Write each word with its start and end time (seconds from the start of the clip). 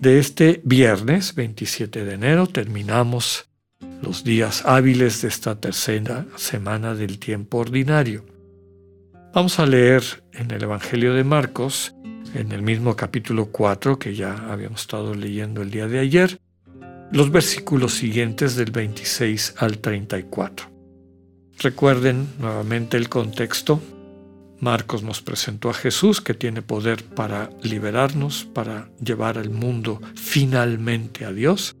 De 0.00 0.18
este 0.18 0.62
viernes 0.64 1.34
27 1.34 2.06
de 2.06 2.14
enero 2.14 2.46
terminamos 2.46 3.50
los 4.00 4.24
días 4.24 4.62
hábiles 4.64 5.20
de 5.20 5.28
esta 5.28 5.60
tercera 5.60 6.24
semana 6.36 6.94
del 6.94 7.18
tiempo 7.18 7.58
ordinario. 7.58 8.24
Vamos 9.34 9.58
a 9.58 9.66
leer 9.66 10.02
en 10.32 10.52
el 10.52 10.62
Evangelio 10.62 11.12
de 11.12 11.22
Marcos, 11.22 11.94
en 12.34 12.52
el 12.52 12.62
mismo 12.62 12.96
capítulo 12.96 13.52
4 13.52 13.98
que 13.98 14.14
ya 14.14 14.50
habíamos 14.50 14.80
estado 14.80 15.14
leyendo 15.14 15.60
el 15.60 15.70
día 15.70 15.86
de 15.86 15.98
ayer, 15.98 16.40
los 17.12 17.30
versículos 17.30 17.92
siguientes 17.92 18.56
del 18.56 18.70
26 18.70 19.56
al 19.58 19.80
34. 19.80 20.66
Recuerden 21.58 22.26
nuevamente 22.38 22.96
el 22.96 23.10
contexto. 23.10 23.82
Marcos 24.60 25.02
nos 25.02 25.22
presentó 25.22 25.70
a 25.70 25.74
Jesús 25.74 26.20
que 26.20 26.34
tiene 26.34 26.62
poder 26.62 27.02
para 27.02 27.50
liberarnos, 27.62 28.44
para 28.44 28.90
llevar 29.02 29.38
al 29.38 29.50
mundo 29.50 30.00
finalmente 30.14 31.24
a 31.24 31.32
Dios. 31.32 31.76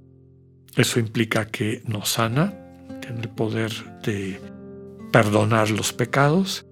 Eso 0.76 0.98
implica 0.98 1.46
que 1.46 1.82
nos 1.86 2.10
sana, 2.10 2.54
tiene 3.00 3.22
el 3.22 3.28
poder 3.28 3.70
de 4.02 4.40
perdonar 5.12 5.70
los 5.70 5.92
pecados. 5.92 6.64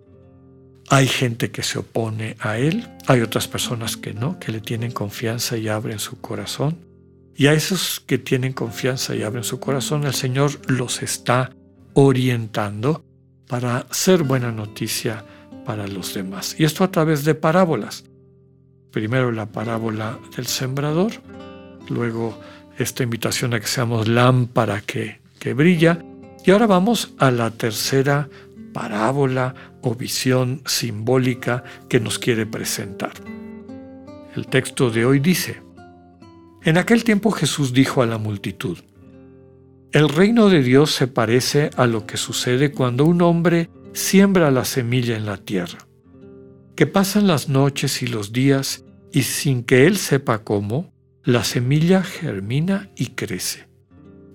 Hay 0.89 1.07
gente 1.07 1.51
que 1.51 1.63
se 1.63 1.79
opone 1.79 2.37
a 2.41 2.57
Él, 2.57 2.89
hay 3.07 3.21
otras 3.21 3.47
personas 3.47 3.99
que 3.99 4.15
no, 4.15 4.39
que 4.39 4.53
le 4.53 4.61
tienen 4.61 4.93
confianza 4.93 5.59
y 5.59 5.69
abren 5.69 5.99
su 5.99 6.21
corazón. 6.21 6.79
Y 7.37 7.47
a 7.47 7.53
esos 7.53 8.01
que 8.01 8.19
tienen 8.19 8.55
confianza 8.55 9.15
y 9.15 9.23
abren 9.23 9.45
su 9.45 9.61
corazón, 9.61 10.05
el 10.05 10.15
Señor 10.15 10.53
los 10.71 11.03
está 11.03 11.51
orientando 11.93 13.05
para 13.47 13.87
ser 13.91 14.23
buena 14.23 14.51
noticia 14.51 15.25
para 15.69 15.87
los 15.87 16.15
demás. 16.15 16.57
Y 16.59 16.65
esto 16.65 16.83
a 16.83 16.91
través 16.91 17.27
de 17.27 17.35
parábolas. 17.35 18.05
Primero 18.91 19.31
la 19.31 19.45
parábola 19.45 20.19
del 20.35 20.47
sembrador, 20.47 21.13
luego 21.91 22.41
esta 22.79 23.03
invitación 23.03 23.53
a 23.53 23.61
que 23.61 23.67
seamos 23.67 24.09
lámpara 24.09 24.81
que, 24.81 25.21
que 25.39 25.53
brilla. 25.53 26.03
Y 26.43 26.53
ahora 26.53 26.67
vamos 26.67 27.13
a 27.19 27.31
la 27.31 27.51
tercera 27.51 28.31
parábola 28.73 29.55
o 29.83 29.95
visión 29.95 30.63
simbólica 30.65 31.65
que 31.91 32.01
nos 32.01 32.19
quiere 32.19 32.47
presentar. 32.47 33.13
El 34.35 34.47
texto 34.47 34.89
de 34.89 35.05
hoy 35.05 35.21
dice, 35.21 35.61
En 36.63 36.79
aquel 36.79 37.05
tiempo 37.05 37.31
Jesús 37.31 37.75
dijo 37.75 38.01
a 38.01 38.07
la 38.07 38.17
multitud, 38.17 38.79
El 39.93 40.09
reino 40.09 40.49
de 40.49 40.63
Dios 40.63 40.93
se 40.93 41.09
parece 41.09 41.69
a 41.77 41.87
lo 41.87 42.07
que 42.07 42.17
sucede 42.17 42.73
cuando 42.73 43.05
un 43.05 43.21
hombre 43.21 43.69
siembra 43.93 44.51
la 44.51 44.65
semilla 44.65 45.17
en 45.17 45.27
la 45.27 45.37
tierra, 45.37 45.79
que 46.77 46.87
pasan 46.87 47.27
las 47.27 47.49
noches 47.49 48.03
y 48.03 48.07
los 48.07 48.33
días 48.33 48.85
y 49.13 49.23
sin 49.23 49.65
que 49.65 49.87
él 49.87 49.97
sepa 49.97 50.45
cómo, 50.45 50.93
la 51.25 51.45
semilla 51.45 52.03
germina 52.03 52.91
y 52.97 53.09
crece, 53.09 53.69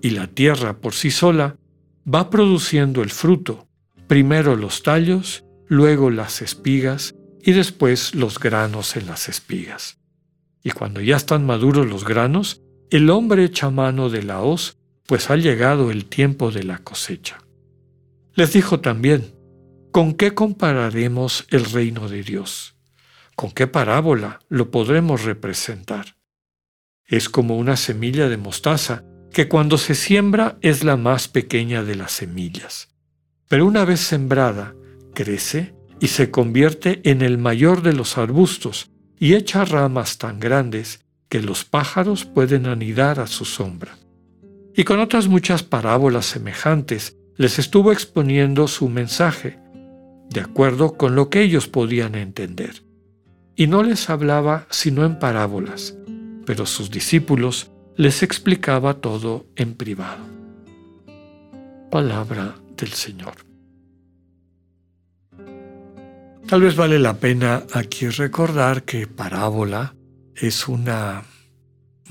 y 0.02 0.10
la 0.10 0.26
tierra 0.26 0.78
por 0.80 0.94
sí 0.94 1.10
sola 1.10 1.56
va 2.12 2.30
produciendo 2.30 3.02
el 3.02 3.10
fruto, 3.10 3.66
primero 4.06 4.56
los 4.56 4.82
tallos, 4.82 5.44
luego 5.66 6.10
las 6.10 6.42
espigas 6.42 7.14
y 7.42 7.52
después 7.52 8.14
los 8.14 8.38
granos 8.38 8.96
en 8.96 9.06
las 9.06 9.28
espigas. 9.28 9.98
Y 10.62 10.70
cuando 10.70 11.00
ya 11.00 11.16
están 11.16 11.44
maduros 11.44 11.86
los 11.86 12.04
granos, 12.04 12.62
el 12.90 13.10
hombre 13.10 13.44
echa 13.44 13.70
mano 13.70 14.08
de 14.08 14.22
la 14.22 14.40
hoz, 14.40 14.78
pues 15.06 15.30
ha 15.30 15.36
llegado 15.36 15.90
el 15.90 16.06
tiempo 16.06 16.50
de 16.50 16.62
la 16.62 16.78
cosecha. 16.78 17.38
Les 18.34 18.52
dijo 18.52 18.80
también, 18.80 19.33
¿con 19.94 20.14
qué 20.14 20.34
compararemos 20.34 21.46
el 21.50 21.66
reino 21.66 22.08
de 22.08 22.24
Dios? 22.24 22.74
¿Con 23.36 23.52
qué 23.52 23.68
parábola 23.68 24.40
lo 24.48 24.72
podremos 24.72 25.22
representar? 25.22 26.16
Es 27.06 27.28
como 27.28 27.56
una 27.56 27.76
semilla 27.76 28.28
de 28.28 28.36
mostaza, 28.36 29.04
que 29.32 29.46
cuando 29.46 29.78
se 29.78 29.94
siembra 29.94 30.58
es 30.62 30.82
la 30.82 30.96
más 30.96 31.28
pequeña 31.28 31.84
de 31.84 31.94
las 31.94 32.10
semillas. 32.10 32.88
Pero 33.46 33.66
una 33.66 33.84
vez 33.84 34.00
sembrada, 34.00 34.74
crece 35.14 35.76
y 36.00 36.08
se 36.08 36.28
convierte 36.32 37.00
en 37.08 37.22
el 37.22 37.38
mayor 37.38 37.80
de 37.80 37.92
los 37.92 38.18
arbustos 38.18 38.90
y 39.20 39.34
echa 39.34 39.64
ramas 39.64 40.18
tan 40.18 40.40
grandes 40.40 41.04
que 41.28 41.40
los 41.40 41.64
pájaros 41.64 42.24
pueden 42.24 42.66
anidar 42.66 43.20
a 43.20 43.28
su 43.28 43.44
sombra. 43.44 43.96
Y 44.74 44.82
con 44.82 44.98
otras 44.98 45.28
muchas 45.28 45.62
parábolas 45.62 46.26
semejantes 46.26 47.16
les 47.36 47.60
estuvo 47.60 47.92
exponiendo 47.92 48.66
su 48.66 48.88
mensaje, 48.88 49.62
de 50.30 50.40
acuerdo 50.40 50.96
con 50.96 51.14
lo 51.14 51.30
que 51.30 51.42
ellos 51.42 51.68
podían 51.68 52.14
entender. 52.14 52.82
Y 53.56 53.66
no 53.66 53.82
les 53.82 54.10
hablaba 54.10 54.66
sino 54.70 55.04
en 55.04 55.18
parábolas, 55.18 55.94
pero 56.44 56.66
sus 56.66 56.90
discípulos 56.90 57.70
les 57.96 58.22
explicaba 58.22 58.94
todo 58.94 59.46
en 59.56 59.74
privado. 59.74 60.24
Palabra 61.90 62.56
del 62.76 62.90
Señor. 62.90 63.34
Tal 66.46 66.60
vez 66.60 66.76
vale 66.76 66.98
la 66.98 67.14
pena 67.14 67.62
aquí 67.72 68.08
recordar 68.08 68.82
que 68.82 69.06
parábola 69.06 69.94
es 70.34 70.68
una, 70.68 71.22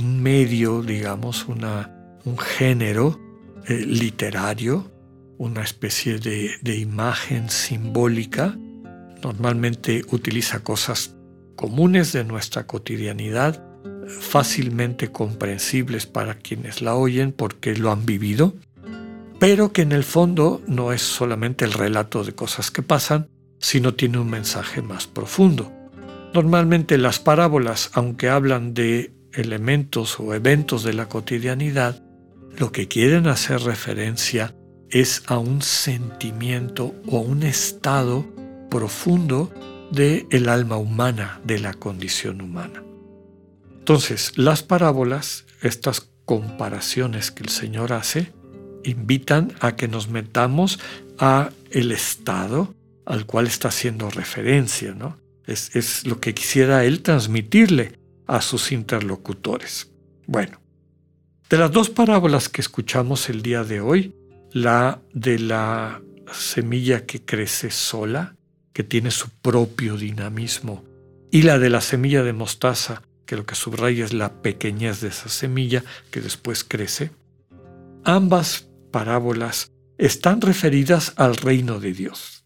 un 0.02 0.24
medio, 0.24 0.82
digamos, 0.82 1.48
una, 1.48 2.18
un 2.26 2.38
género 2.38 3.20
eh, 3.68 3.86
literario, 3.86 4.92
una 5.44 5.62
especie 5.62 6.20
de, 6.20 6.78
imagen 6.78 7.50
simbólica. 7.50 8.58
Normalmente 9.22 10.04
utiliza 10.10 10.62
cosas 10.62 11.16
comunes 11.58 12.14
de 12.14 12.24
nuestra 12.24 12.66
cotidianidad 12.66 13.62
fácilmente 14.08 15.12
comprensibles 15.12 16.06
para 16.06 16.36
quienes 16.36 16.82
la 16.82 16.96
oyen 16.96 17.34
porque 17.34 17.76
lo 17.76 17.92
han 17.92 18.06
vivido, 18.06 18.54
pero 19.40 19.74
que 19.74 19.82
en 19.82 19.92
el 19.92 20.06
fondo 20.06 20.62
no 20.66 20.94
es 20.94 21.02
solamente 21.02 21.66
el 21.66 21.74
relato 21.74 22.24
de 22.24 22.34
cosas 22.34 22.72
que 22.72 22.82
pasan, 22.82 23.28
sino 23.60 23.96
tiene 23.96 24.20
un 24.20 24.30
mensaje 24.30 24.82
más 24.82 25.08
profundo. 25.08 25.72
Normalmente 26.34 26.98
las 26.98 27.20
parábolas, 27.20 27.92
aunque 27.94 28.30
hablan 28.30 28.74
de 28.74 29.14
elementos 29.34 30.20
o 30.20 30.34
eventos 30.34 30.84
de 30.84 30.94
la 30.94 31.08
cotidianidad, 31.10 32.02
lo 32.58 32.72
que 32.72 32.88
quieren 32.88 33.28
hacer 33.28 33.62
referencia 33.62 34.56
es 34.94 35.24
a 35.26 35.40
un 35.40 35.64
sentimiento 35.64 36.94
o 37.08 37.20
un 37.20 37.42
estado 37.42 38.26
profundo 38.70 39.52
del 39.92 40.28
el 40.30 40.48
alma 40.48 40.78
humana, 40.78 41.42
de 41.44 41.60
la 41.60 41.74
condición 41.74 42.42
humana. 42.42 42.84
Entonces, 43.80 44.38
las 44.38 44.62
parábolas, 44.62 45.46
estas 45.62 46.10
comparaciones 46.26 47.32
que 47.32 47.44
el 47.44 47.50
Señor 47.50 47.92
hace, 47.92 48.34
invitan 48.84 49.54
a 49.62 49.76
que 49.76 49.88
nos 49.88 50.10
metamos 50.10 50.80
a 51.18 51.50
el 51.72 51.92
estado 51.92 52.76
al 53.06 53.26
cual 53.26 53.48
está 53.48 53.70
haciendo 53.70 54.12
referencia, 54.12 54.94
¿no? 54.94 55.18
Es 55.46 56.06
lo 56.06 56.22
que 56.22 56.34
quisiera 56.34 56.86
él 56.86 57.02
transmitirle 57.02 58.00
a 58.28 58.42
sus 58.42 58.72
interlocutores. 58.72 59.92
Bueno, 60.28 60.62
de 61.50 61.58
las 61.58 61.72
dos 61.72 61.90
parábolas 61.90 62.48
que 62.48 62.62
escuchamos 62.62 63.28
el 63.30 63.42
día 63.42 63.64
de 63.64 63.82
hoy, 63.82 64.16
la 64.54 65.02
de 65.14 65.40
la 65.40 66.02
semilla 66.32 67.06
que 67.06 67.26
crece 67.26 67.72
sola, 67.72 68.36
que 68.72 68.84
tiene 68.84 69.12
su 69.12 69.30
propio 69.30 69.98
dinamismo, 69.98 70.84
y 71.32 71.42
la 71.42 71.58
de 71.58 71.72
la 71.72 71.82
semilla 71.82 72.24
de 72.24 72.34
mostaza, 72.34 73.02
que 73.26 73.36
lo 73.36 73.46
que 73.46 73.56
subraya 73.56 74.06
es 74.06 74.14
la 74.14 74.42
pequeñez 74.42 75.02
de 75.02 75.08
esa 75.08 75.30
semilla 75.30 75.84
que 76.12 76.22
después 76.22 76.64
crece, 76.64 77.12
ambas 78.04 78.70
parábolas 78.92 79.72
están 79.98 80.42
referidas 80.42 81.14
al 81.16 81.36
reino 81.36 81.80
de 81.80 81.94
Dios. 81.94 82.46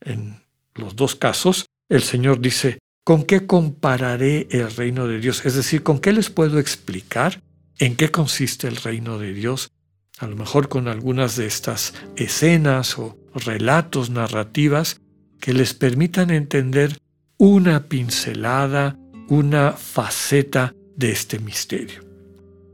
En 0.00 0.42
los 0.74 0.96
dos 0.96 1.14
casos, 1.14 1.66
el 1.88 2.02
Señor 2.02 2.40
dice, 2.40 2.78
¿con 3.04 3.22
qué 3.22 3.46
compararé 3.46 4.48
el 4.50 4.70
reino 4.70 5.06
de 5.06 5.18
Dios? 5.18 5.46
Es 5.46 5.54
decir, 5.54 5.82
¿con 5.82 5.98
qué 5.98 6.12
les 6.12 6.28
puedo 6.28 6.58
explicar 6.58 7.40
en 7.78 7.96
qué 7.96 8.10
consiste 8.10 8.68
el 8.68 8.76
reino 8.76 9.18
de 9.18 9.32
Dios? 9.32 9.70
A 10.18 10.26
lo 10.26 10.36
mejor 10.36 10.68
con 10.68 10.88
algunas 10.88 11.36
de 11.36 11.46
estas 11.46 11.94
escenas 12.16 12.98
o 12.98 13.16
relatos 13.34 14.10
narrativas 14.10 15.00
que 15.40 15.52
les 15.52 15.74
permitan 15.74 16.30
entender 16.30 16.98
una 17.36 17.84
pincelada 17.84 18.98
una 19.28 19.72
faceta 19.72 20.74
de 20.96 21.12
este 21.12 21.38
misterio. 21.38 22.02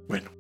Bueno, 0.08 0.31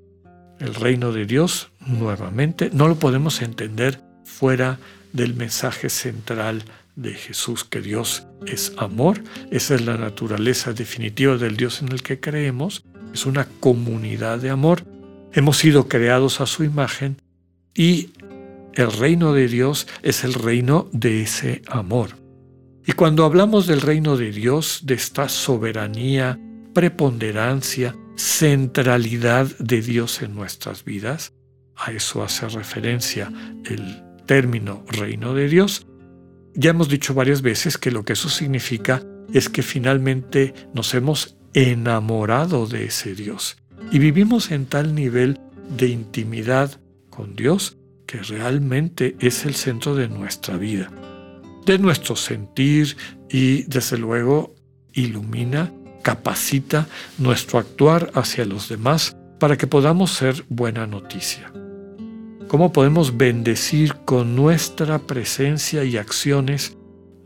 El 0.60 0.74
reino 0.74 1.12
de 1.12 1.26
Dios, 1.26 1.70
nuevamente, 1.80 2.70
no 2.72 2.86
lo 2.86 2.94
podemos 2.94 3.42
entender 3.42 4.00
fuera 4.24 4.78
del 5.12 5.34
mensaje 5.34 5.90
central 5.90 6.62
de 6.94 7.14
Jesús, 7.14 7.64
que 7.64 7.80
Dios 7.80 8.26
es 8.46 8.72
amor, 8.78 9.20
esa 9.50 9.74
es 9.74 9.84
la 9.84 9.96
naturaleza 9.96 10.72
definitiva 10.72 11.36
del 11.36 11.56
Dios 11.56 11.82
en 11.82 11.90
el 11.90 12.02
que 12.02 12.20
creemos, 12.20 12.84
es 13.12 13.26
una 13.26 13.46
comunidad 13.58 14.38
de 14.38 14.50
amor, 14.50 14.84
hemos 15.34 15.58
sido 15.58 15.88
creados 15.88 16.40
a 16.40 16.46
su 16.46 16.64
imagen 16.64 17.20
y 17.74 18.10
el 18.74 18.90
reino 18.92 19.32
de 19.32 19.48
Dios 19.48 19.86
es 20.02 20.24
el 20.24 20.34
reino 20.34 20.88
de 20.92 21.22
ese 21.22 21.62
amor. 21.68 22.10
Y 22.86 22.92
cuando 22.92 23.24
hablamos 23.24 23.66
del 23.66 23.80
reino 23.80 24.16
de 24.16 24.30
Dios, 24.30 24.80
de 24.84 24.94
esta 24.94 25.28
soberanía, 25.28 26.38
preponderancia, 26.72 27.96
centralidad 28.16 29.46
de 29.58 29.80
Dios 29.80 30.22
en 30.22 30.34
nuestras 30.34 30.84
vidas, 30.84 31.32
a 31.76 31.92
eso 31.92 32.22
hace 32.22 32.48
referencia 32.48 33.32
el 33.64 34.02
término 34.26 34.84
reino 34.86 35.34
de 35.34 35.48
Dios. 35.48 35.86
Ya 36.54 36.70
hemos 36.70 36.88
dicho 36.88 37.14
varias 37.14 37.42
veces 37.42 37.78
que 37.78 37.90
lo 37.90 38.04
que 38.04 38.12
eso 38.12 38.28
significa 38.28 39.02
es 39.32 39.48
que 39.48 39.62
finalmente 39.62 40.54
nos 40.74 40.94
hemos 40.94 41.36
enamorado 41.54 42.66
de 42.66 42.86
ese 42.86 43.14
Dios 43.14 43.56
y 43.94 44.00
vivimos 44.00 44.50
en 44.50 44.66
tal 44.66 44.92
nivel 44.92 45.38
de 45.78 45.86
intimidad 45.86 46.80
con 47.10 47.36
Dios 47.36 47.76
que 48.08 48.18
realmente 48.18 49.14
es 49.20 49.46
el 49.46 49.54
centro 49.54 49.94
de 49.94 50.08
nuestra 50.08 50.56
vida, 50.56 50.90
de 51.64 51.78
nuestro 51.78 52.16
sentir 52.16 52.96
y 53.30 53.62
desde 53.62 53.96
luego 53.96 54.52
ilumina 54.92 55.72
capacita 56.02 56.88
nuestro 57.18 57.60
actuar 57.60 58.10
hacia 58.14 58.44
los 58.44 58.68
demás 58.68 59.16
para 59.38 59.56
que 59.56 59.68
podamos 59.68 60.10
ser 60.10 60.44
buena 60.48 60.88
noticia. 60.88 61.52
¿Cómo 62.48 62.72
podemos 62.72 63.16
bendecir 63.16 63.94
con 64.04 64.34
nuestra 64.34 64.98
presencia 64.98 65.84
y 65.84 65.98
acciones? 65.98 66.76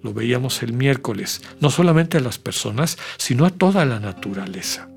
Lo 0.03 0.13
veíamos 0.13 0.63
el 0.63 0.75
miércoles, 0.75 1.41
no 1.61 1.71
solamente 1.71 2.19
a 2.19 2.21
las 2.21 2.39
personas, 2.39 2.99
sino 3.17 3.47
a 3.47 3.51
toda 3.51 3.87
la 3.87 4.01
naturaleza. 4.01 4.91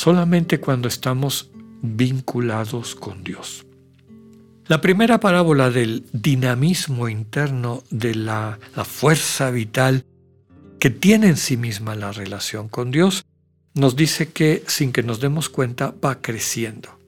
Solamente 0.00 0.60
cuando 0.60 0.88
estamos 0.88 1.50
vinculados 1.82 2.94
con 2.94 3.22
Dios. 3.22 3.66
La 4.66 4.80
primera 4.80 5.20
parábola 5.20 5.68
del 5.68 6.06
dinamismo 6.14 7.10
interno 7.10 7.82
de 7.90 8.14
la, 8.14 8.58
fuerza 8.84 9.50
vital 9.50 10.06
que 10.78 10.88
tiene 10.88 11.26
en 11.26 11.36
sí 11.36 11.58
misma 11.58 11.96
la 11.96 12.12
relación 12.12 12.70
con 12.70 12.90
Dios, 12.90 13.26
nos 13.74 13.94
dice 13.94 14.30
que 14.30 14.64
sin 14.68 14.92
que 14.92 15.02
nos 15.02 15.20
demos 15.20 15.50
cuenta 15.50 15.92
va 16.02 16.22
creciendo. 16.22 16.98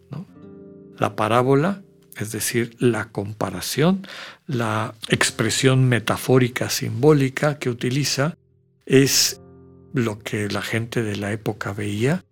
La 0.99 1.17
parábola, 1.17 1.81
es 2.19 2.31
decir, 2.31 2.77
la 2.79 3.09
comparación, 3.09 4.07
la 4.47 4.95
expresión 5.09 5.89
metafórica, 5.89 6.69
simbólica 6.69 7.59
que 7.59 7.71
utiliza, 7.71 8.37
es 8.85 9.41
lo 9.95 10.19
que 10.19 10.49
la 10.49 10.61
gente 10.61 11.03
de 11.03 11.17
la 11.17 11.33
época 11.33 11.73
veía, 11.73 12.23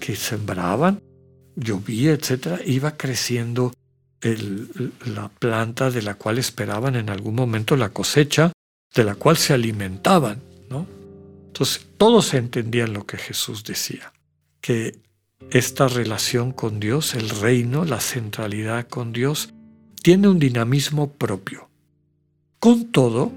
que 0.00 0.16
sembraban, 0.16 1.00
llovía, 1.54 2.12
etc., 2.12 2.60
iba 2.66 2.96
creciendo 2.96 3.72
la 5.06 5.28
planta 5.28 5.90
de 5.90 6.02
la 6.02 6.14
cual 6.14 6.38
esperaban 6.38 6.96
en 6.96 7.08
algún 7.10 7.34
momento 7.34 7.76
la 7.76 7.90
cosecha, 7.90 8.52
de 8.94 9.04
la 9.04 9.14
cual 9.14 9.36
se 9.36 9.54
alimentaban. 9.54 10.42
Entonces, 11.46 11.86
todos 11.98 12.32
entendían 12.34 12.92
lo 12.92 13.04
que 13.06 13.18
Jesús 13.18 13.64
decía, 13.64 14.12
que 14.60 14.98
esta 15.50 15.88
relación 15.88 16.52
con 16.52 16.80
Dios, 16.80 17.14
el 17.14 17.28
reino, 17.28 17.84
la 17.84 18.00
centralidad 18.00 18.88
con 18.88 19.12
Dios, 19.12 19.52
tiene 20.02 20.28
un 20.28 20.38
dinamismo 20.38 21.12
propio. 21.12 21.68
Con 22.58 22.92
todo, 22.92 23.32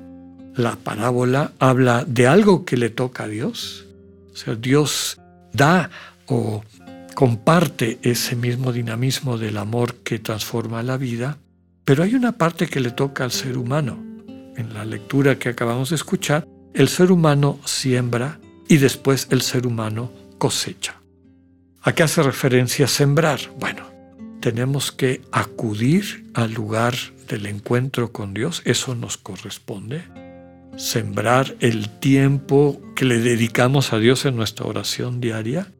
la 0.56 0.76
parábola 0.76 1.54
habla 1.60 2.06
de 2.06 2.28
algo 2.28 2.66
que 2.66 2.78
le 2.78 2.90
toca 2.90 3.24
a 3.24 3.28
Dios. 3.28 3.86
O 4.34 4.38
sea, 4.38 4.56
Dios 4.56 5.20
da 5.52 5.90
o 6.28 6.64
comparte 7.16 8.00
ese 8.02 8.36
mismo 8.36 8.72
dinamismo 8.72 9.38
del 9.38 9.58
amor 9.58 9.96
que 10.04 10.20
transforma 10.20 10.84
la 10.84 10.98
vida, 10.98 11.38
pero 11.86 12.04
hay 12.04 12.16
una 12.16 12.34
parte 12.34 12.68
que 12.68 12.80
le 12.80 12.92
toca 12.92 13.24
al 13.24 13.32
ser 13.32 13.58
humano. 13.58 14.04
En 14.56 14.74
la 14.74 14.86
lectura 14.86 15.38
que 15.38 15.50
acabamos 15.50 15.90
de 15.90 15.96
escuchar, 15.96 16.48
el 16.74 16.88
ser 16.88 17.12
humano 17.12 17.60
siembra 17.66 18.40
y 18.68 18.78
después 18.78 19.28
el 19.32 19.42
ser 19.42 19.68
humano 19.68 20.12
cosecha. 20.38 21.02
¿A 21.82 21.94
qué 21.94 22.04
hace 22.04 22.24
referencia 22.24 22.88
sembrar? 22.88 23.40
Bueno, 23.60 23.84
tenemos 24.40 24.92
que 24.92 25.22
acudir 25.32 26.30
al 26.34 26.54
lugar 26.54 26.96
del 27.28 27.46
encuentro 27.46 28.12
con 28.12 28.34
Dios, 28.34 28.62
eso 28.66 28.96
nos 28.96 29.18
corresponde. 29.18 30.04
Sembrar 30.78 31.56
el 31.60 31.90
tiempo 31.90 32.82
que 32.96 33.06
le 33.06 33.20
dedicamos 33.20 33.94
a 33.94 34.00
Dios 34.00 34.26
en 34.26 34.36
nuestra 34.36 34.66
oración 34.66 35.22
diaria. 35.22 35.72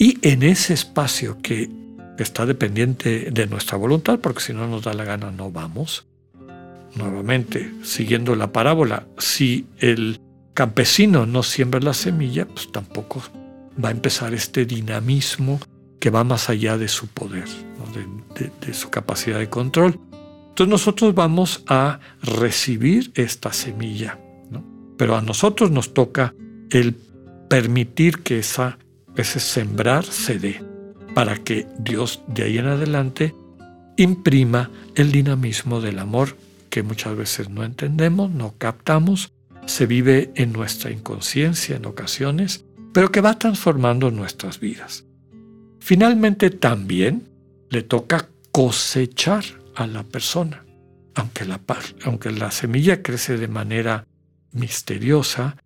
Y 0.00 0.16
en 0.22 0.42
ese 0.42 0.72
espacio 0.72 1.42
que 1.42 1.68
está 2.18 2.46
dependiente 2.46 3.30
de 3.30 3.46
nuestra 3.46 3.76
voluntad, 3.76 4.18
porque 4.18 4.40
si 4.40 4.54
no 4.54 4.66
nos 4.66 4.82
da 4.82 4.94
la 4.94 5.04
gana 5.04 5.30
no 5.30 5.52
vamos, 5.52 6.06
nuevamente, 6.96 7.70
siguiendo 7.82 8.34
la 8.34 8.50
parábola, 8.50 9.06
si 9.18 9.66
el 9.78 10.18
campesino 10.54 11.26
no 11.26 11.42
siembra 11.42 11.80
la 11.80 11.92
semilla, 11.92 12.48
pues 12.48 12.72
tampoco 12.72 13.22
va 13.82 13.90
a 13.90 13.92
empezar 13.92 14.32
este 14.32 14.64
dinamismo 14.64 15.60
que 15.98 16.08
va 16.08 16.24
más 16.24 16.48
allá 16.48 16.78
de 16.78 16.88
su 16.88 17.06
poder, 17.08 17.44
de, 18.66 18.72
su 18.72 18.88
capacidad 18.88 19.38
de 19.38 19.50
control. 19.50 20.00
Entonces 20.48 20.68
nosotros 20.68 21.14
vamos 21.14 21.62
a 21.66 22.00
recibir 22.22 23.12
esta 23.16 23.52
semilla, 23.52 24.18
pero 24.96 25.14
a 25.14 25.20
nosotros 25.20 25.70
nos 25.70 25.92
toca 25.92 26.34
el 26.70 26.94
permitir 27.50 28.20
que 28.22 28.38
esa, 28.38 28.78
ese 29.20 29.40
sembrar 29.40 30.04
se 30.04 30.38
dé, 30.38 30.62
para 31.14 31.36
que 31.36 31.66
Dios 31.78 32.22
de 32.26 32.44
ahí 32.44 32.58
en 32.58 32.66
adelante 32.66 33.34
imprima 33.96 34.70
el 34.94 35.12
dinamismo 35.12 35.80
del 35.80 35.98
amor 35.98 36.36
que 36.70 36.82
muchas 36.82 37.16
veces 37.16 37.50
no 37.50 37.64
entendemos, 37.64 38.30
no 38.30 38.54
captamos, 38.56 39.32
se 39.66 39.86
vive 39.86 40.30
en 40.36 40.52
nuestra 40.52 40.90
inconsciencia 40.90 41.76
en 41.76 41.84
ocasiones, 41.84 42.64
pero 42.94 43.12
que 43.12 43.20
va 43.20 43.38
transformando 43.38 44.10
nuestras 44.10 44.60
vidas. 44.60 45.04
Finalmente 45.80 46.50
también 46.50 47.28
le 47.68 47.82
toca 47.82 48.28
cosechar 48.52 49.44
a 49.74 49.86
la 49.86 50.04
persona. 50.04 50.64
Aunque 51.14 51.44
la, 51.44 51.60
aunque 52.04 52.30
la 52.30 52.50
semilla 52.50 53.02
crece 53.02 53.36
de 53.36 53.48
manera 53.48 54.06
misteriosa, 54.52 55.56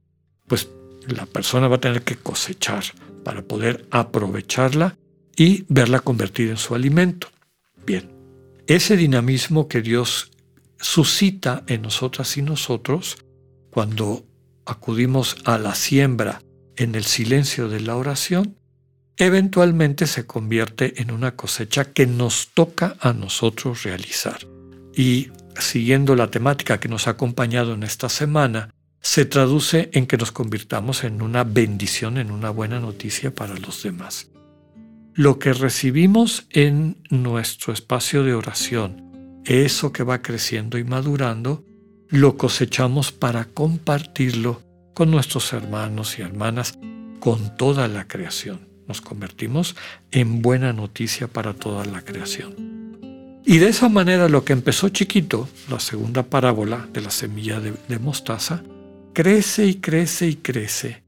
pues 0.47 0.69
la 1.07 1.27
persona 1.27 1.69
va 1.69 1.77
a 1.77 1.81
tener 1.81 2.03
que 2.03 2.17
cosechar 2.17 2.85
para 3.25 3.43
poder 3.43 3.87
aprovecharla 3.91 4.97
y 5.37 5.65
verla 5.69 6.01
convertida 6.01 6.51
en 6.51 6.57
su 6.57 6.75
alimento. 6.75 7.29
Bien, 7.85 8.11
ese 8.67 8.97
dinamismo 8.97 9.69
que 9.69 9.83
Dios 9.83 10.31
suscita 10.79 11.65
en 11.67 11.83
nosotras 11.83 12.37
y 12.37 12.43
nosotros 12.43 13.17
cuando 13.71 14.25
acudimos 14.67 15.37
a 15.45 15.59
la 15.59 15.75
siembra 15.75 16.41
en 16.77 16.95
el 16.95 17.05
silencio 17.05 17.69
de 17.69 17.81
la 17.81 17.97
oración, 17.97 18.57
eventualmente 19.17 20.07
se 20.07 20.27
convierte 20.27 21.01
en 21.01 21.11
una 21.11 21.37
cosecha 21.37 21.93
que 21.93 22.07
nos 22.07 22.51
toca 22.55 22.97
a 23.01 23.13
nosotros 23.13 23.83
realizar. 23.83 24.39
Y 24.95 25.31
siguiendo 25.59 26.17
la 26.17 26.31
temática 26.31 26.79
que 26.79 26.89
nos 26.89 27.07
ha 27.07 27.13
acompañado 27.13 27.75
en 27.75 27.83
esta 27.83 28.09
semana, 28.09 28.71
se 29.05 29.27
traduce 29.27 29.91
en 29.93 30.07
que 30.07 30.17
nos 30.17 30.33
convirtamos 30.33 31.05
en 31.05 31.21
una 31.21 31.45
bendición, 31.45 32.17
en 32.17 32.31
una 32.31 32.49
buena 32.49 32.81
noticia 32.81 33.35
para 33.35 33.55
los 33.55 33.83
demás. 33.83 34.29
Lo 35.13 35.39
que 35.39 35.53
recibimos 35.53 36.47
en 36.49 36.97
nuestro 37.11 37.75
espacio 37.75 38.25
de 38.25 38.33
oración, 38.33 39.43
eso 39.45 39.93
que 39.93 40.05
va 40.05 40.23
creciendo 40.23 40.79
y 40.79 40.85
madurando, 40.85 41.63
lo 42.09 42.39
cosechamos 42.39 43.13
para 43.13 43.45
compartirlo 43.45 44.63
con 44.95 45.11
nuestros 45.11 45.53
hermanos 45.53 46.19
y 46.19 46.23
hermanas, 46.23 46.79
con 47.21 47.59
toda 47.59 47.89
la 47.89 48.09
creación. 48.09 48.67
Nos 48.89 49.03
convertimos 49.03 49.77
en 50.13 50.41
buena 50.41 50.73
noticia 50.73 51.29
para 51.29 51.53
toda 51.53 51.85
la 51.85 52.01
creación. 52.01 52.55
Y 53.45 53.59
de 53.59 53.69
esa 53.69 53.91
manera 53.91 54.31
lo 54.31 54.47
que 54.47 54.55
empezó 54.55 54.89
chiquito, 54.89 55.47
la 55.69 55.79
segunda 55.79 56.23
parábola 56.23 56.89
de 56.91 57.03
la 57.03 57.11
semilla 57.11 57.61
de, 57.61 57.99
mostaza, 57.99 58.63
crece 59.15 59.67
y 59.67 59.77
crece 59.77 60.27
y 60.27 60.37
crece 60.37 61.03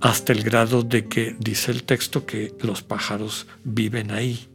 hasta 0.00 0.32
el 0.32 0.42
grado 0.42 0.82
de 0.82 1.06
que 1.06 1.36
dice 1.38 1.72
el 1.72 1.82
texto 1.82 2.24
que 2.24 2.54
los 2.60 2.82
pájaros 2.82 3.46
viven 3.64 4.10
ahí. 4.10 4.48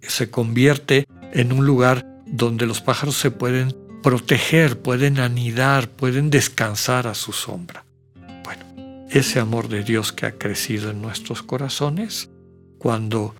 Se 0.00 0.30
convierte 0.30 1.06
en 1.32 1.52
un 1.52 1.66
lugar 1.66 2.06
donde 2.26 2.66
los 2.66 2.80
pájaros 2.80 3.16
se 3.16 3.30
pueden 3.30 3.74
proteger, 4.02 4.78
pueden 4.80 5.18
anidar, 5.18 5.88
pueden 5.88 6.30
descansar 6.30 7.06
a 7.06 7.14
su 7.14 7.32
sombra. 7.32 7.84
Bueno, 8.44 9.06
ese 9.10 9.40
amor 9.40 9.68
de 9.68 9.82
Dios 9.82 10.12
que 10.12 10.26
ha 10.26 10.32
crecido 10.32 10.90
en 10.90 11.02
nuestros 11.02 11.42
corazones, 11.42 12.30
cuando 12.78 13.34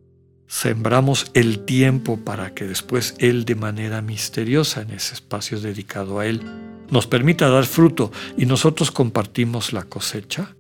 sembramos 0.49 1.31
el 1.35 1.65
tiempo 1.65 2.19
para 2.19 2.53
que 2.53 2.67
después 2.67 3.15
Él 3.19 3.45
de 3.45 3.55
manera 3.55 4.03
misteriosa 4.03 4.83
en 4.83 4.91
ese 4.91 5.15
espacio 5.15 5.61
dedicado 5.61 6.19
a 6.19 6.27
Él 6.27 6.43
nos 6.91 7.07
permita 7.07 7.49
dar 7.49 7.65
fruto 7.65 8.13
y 8.37 8.47
nosotros 8.47 8.91
compartimos 8.91 9.73
la 9.73 9.85
cosecha, 9.85 10.57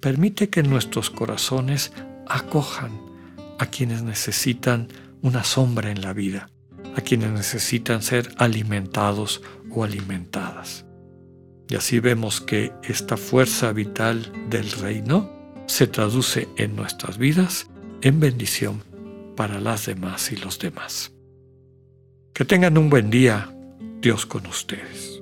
permite 0.00 0.48
que 0.48 0.62
nuestros 0.62 1.10
corazones 1.10 1.92
acojan 2.28 3.00
a 3.58 3.66
quienes 3.66 4.02
necesitan 4.02 4.88
una 5.22 5.44
sombra 5.44 5.90
en 5.90 6.02
la 6.02 6.12
vida, 6.12 6.50
a 6.96 7.00
quienes 7.00 7.30
necesitan 7.30 8.02
ser 8.02 8.34
alimentados 8.38 9.42
o 9.70 9.84
alimentadas. 9.84 10.84
Y 11.68 11.76
así 11.76 12.00
vemos 12.00 12.40
que 12.40 12.72
esta 12.82 13.16
fuerza 13.16 13.72
vital 13.72 14.30
del 14.50 14.70
reino 14.72 15.30
se 15.66 15.86
traduce 15.86 16.48
en 16.56 16.76
nuestras 16.76 17.16
vidas 17.16 17.68
en 18.02 18.20
bendición 18.20 18.82
para 19.36 19.60
las 19.60 19.86
demás 19.86 20.32
y 20.32 20.36
los 20.36 20.58
demás. 20.58 21.12
Que 22.34 22.44
tengan 22.44 22.76
un 22.76 22.90
buen 22.90 23.10
día, 23.10 23.54
Dios 24.00 24.26
con 24.26 24.46
ustedes. 24.46 25.21